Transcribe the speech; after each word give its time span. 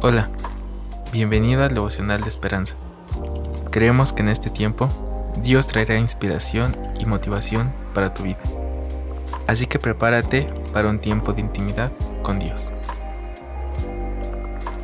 Hola, 0.00 0.28
bienvenido 1.10 1.64
al 1.64 1.74
devocional 1.74 2.20
de 2.20 2.28
esperanza. 2.28 2.76
Creemos 3.72 4.12
que 4.12 4.22
en 4.22 4.28
este 4.28 4.48
tiempo 4.48 4.88
Dios 5.42 5.66
traerá 5.66 5.98
inspiración 5.98 6.72
y 7.00 7.04
motivación 7.04 7.72
para 7.94 8.14
tu 8.14 8.22
vida. 8.22 8.38
Así 9.48 9.66
que 9.66 9.80
prepárate 9.80 10.46
para 10.72 10.88
un 10.88 11.00
tiempo 11.00 11.32
de 11.32 11.40
intimidad 11.40 11.90
con 12.22 12.38
Dios. 12.38 12.72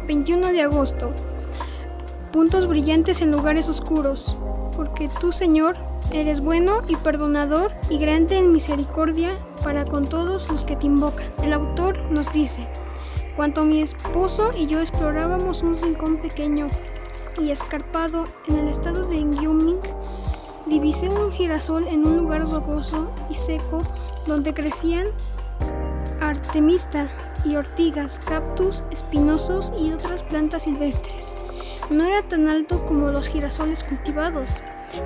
21 0.08 0.50
de 0.50 0.62
agosto. 0.62 1.12
Puntos 2.32 2.66
brillantes 2.66 3.22
en 3.22 3.30
lugares 3.30 3.68
oscuros, 3.68 4.36
porque 4.74 5.08
tú, 5.20 5.30
Señor, 5.30 5.76
eres 6.10 6.40
bueno 6.40 6.78
y 6.88 6.96
perdonador 6.96 7.70
y 7.88 7.98
grande 7.98 8.38
en 8.38 8.50
misericordia 8.50 9.38
para 9.62 9.84
con 9.84 10.08
todos 10.08 10.50
los 10.50 10.64
que 10.64 10.74
te 10.74 10.86
invocan. 10.86 11.32
El 11.40 11.52
autor 11.52 11.98
nos 12.10 12.32
dice, 12.32 12.66
cuando 13.36 13.64
mi 13.64 13.82
esposo 13.82 14.52
y 14.56 14.66
yo 14.66 14.80
explorábamos 14.80 15.62
un 15.62 15.80
rincón 15.80 16.18
pequeño 16.18 16.68
y 17.40 17.50
escarpado 17.50 18.28
en 18.46 18.56
el 18.56 18.68
estado 18.68 19.08
de 19.08 19.24
Wyoming, 19.24 19.80
divisé 20.66 21.08
un 21.08 21.32
girasol 21.32 21.88
en 21.88 22.06
un 22.06 22.16
lugar 22.16 22.48
rocoso 22.48 23.10
y 23.28 23.34
seco 23.34 23.82
donde 24.26 24.54
crecían 24.54 25.08
artemista 26.20 27.08
y 27.44 27.56
ortigas, 27.56 28.20
cactus 28.20 28.84
espinosos 28.90 29.72
y 29.78 29.92
otras 29.92 30.22
plantas 30.22 30.62
silvestres. 30.62 31.36
No 31.90 32.04
era 32.04 32.22
tan 32.22 32.48
alto 32.48 32.86
como 32.86 33.08
los 33.08 33.28
girasoles 33.28 33.82
cultivados, 33.82 34.62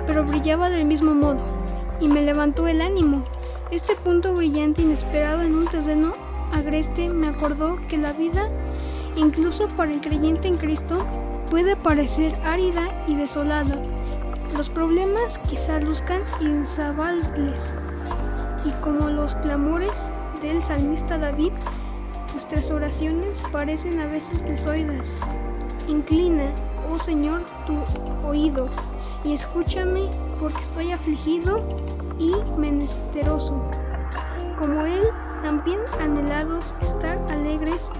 pero 0.07 0.23
brillaba 0.23 0.69
del 0.69 0.85
mismo 0.85 1.13
modo, 1.13 1.43
y 1.99 2.07
me 2.07 2.21
levantó 2.21 2.67
el 2.67 2.81
ánimo. 2.81 3.23
Este 3.71 3.95
punto 3.95 4.33
brillante 4.33 4.81
inesperado 4.81 5.41
en 5.41 5.55
un 5.55 5.67
terreno 5.67 6.28
agreste 6.51 7.09
me 7.09 7.27
acordó 7.27 7.77
que 7.87 7.97
la 7.97 8.13
vida, 8.13 8.49
incluso 9.15 9.67
para 9.69 9.91
el 9.91 10.01
creyente 10.01 10.47
en 10.47 10.57
Cristo, 10.57 11.05
puede 11.49 11.75
parecer 11.75 12.35
árida 12.43 13.03
y 13.07 13.15
desolada. 13.15 13.75
Los 14.55 14.69
problemas 14.69 15.37
quizá 15.39 15.79
luzcan 15.79 16.21
insabables, 16.41 17.73
y 18.65 18.71
como 18.81 19.09
los 19.09 19.35
clamores 19.35 20.11
del 20.41 20.61
salmista 20.61 21.17
David, 21.17 21.51
nuestras 22.33 22.71
oraciones 22.71 23.41
parecen 23.51 23.99
a 23.99 24.07
veces 24.07 24.45
desoidas. 24.45 25.21
Inclina, 25.87 26.51
oh 26.89 26.99
Señor, 26.99 27.41
tu 27.65 28.27
oído 28.27 28.67
y 29.23 29.33
escúchame 29.33 30.09
porque 30.39 30.61
estoy 30.61 30.91
afligido 30.91 31.63
y 32.17 32.33
menesteroso. 32.57 33.61
Como 34.57 34.81
él, 34.85 35.03
también 35.41 35.79
anhelados 35.99 36.75
estar 36.81 37.17
alegres, 37.29 37.91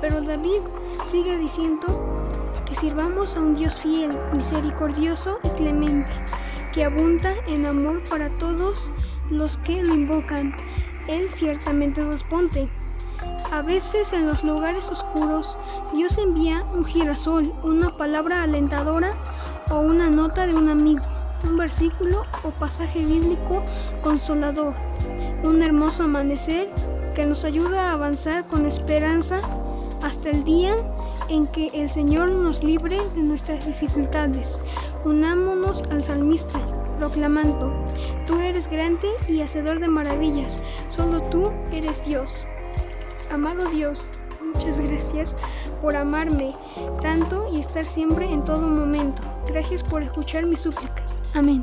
pero 0.00 0.20
David 0.20 0.62
sigue 1.04 1.36
diciendo 1.36 2.26
que 2.66 2.74
sirvamos 2.74 3.36
a 3.36 3.40
un 3.40 3.54
Dios 3.54 3.80
fiel, 3.80 4.16
misericordioso 4.34 5.38
y 5.42 5.48
clemente, 5.50 6.12
que 6.72 6.84
abunda 6.84 7.34
en 7.48 7.66
amor 7.66 8.02
para 8.08 8.30
todos 8.38 8.90
los 9.30 9.58
que 9.58 9.82
lo 9.82 9.94
invocan. 9.94 10.54
Él 11.08 11.32
ciertamente 11.32 12.04
responde. 12.04 12.70
A 13.50 13.62
veces 13.62 14.12
en 14.12 14.26
los 14.28 14.44
lugares 14.44 14.88
oscuros 14.90 15.58
Dios 15.92 16.16
envía 16.18 16.64
un 16.72 16.84
girasol, 16.84 17.52
una 17.62 17.96
palabra 17.96 18.42
alentadora 18.42 19.14
o 19.68 19.80
una 19.80 20.08
nota 20.08 20.46
de 20.46 20.54
un 20.54 20.68
amigo, 20.68 21.04
un 21.42 21.56
versículo 21.56 22.22
o 22.44 22.50
pasaje 22.50 23.04
bíblico 23.04 23.64
consolador, 24.02 24.74
un 25.42 25.62
hermoso 25.62 26.04
amanecer 26.04 26.68
que 27.14 27.26
nos 27.26 27.44
ayuda 27.44 27.90
a 27.90 27.92
avanzar 27.92 28.46
con 28.46 28.66
esperanza 28.66 29.40
hasta 30.02 30.30
el 30.30 30.44
día 30.44 30.74
en 31.28 31.46
que 31.46 31.68
el 31.74 31.88
Señor 31.88 32.30
nos 32.30 32.62
libre 32.64 32.98
de 33.14 33.22
nuestras 33.22 33.66
dificultades. 33.66 34.60
Unámonos 35.04 35.82
al 35.90 36.02
salmista, 36.02 36.58
proclamando, 36.98 37.72
Tú 38.26 38.38
eres 38.38 38.68
grande 38.68 39.08
y 39.28 39.40
hacedor 39.40 39.80
de 39.80 39.88
maravillas, 39.88 40.60
solo 40.88 41.20
tú 41.22 41.50
eres 41.72 42.04
Dios. 42.04 42.44
Amado 43.30 43.68
Dios, 43.70 44.08
muchas 44.54 44.80
gracias 44.80 45.36
por 45.80 45.96
amarme 45.96 46.54
tanto 47.00 47.48
y 47.52 47.60
estar 47.60 47.86
siempre 47.86 48.30
en 48.30 48.44
todo 48.44 48.66
momento. 48.68 49.22
Gracias 49.46 49.82
por 49.82 50.02
escuchar 50.02 50.46
mis 50.46 50.60
súplicas. 50.60 51.22
Amén. 51.34 51.62